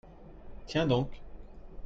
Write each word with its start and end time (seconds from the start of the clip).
Tiens 0.65 0.87
donc! 0.87 1.21